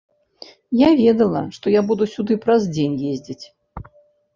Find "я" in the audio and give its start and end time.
0.79-0.89, 1.75-1.85